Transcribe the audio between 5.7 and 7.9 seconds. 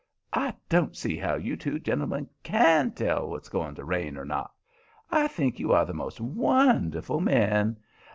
are the most WONDERFUL men!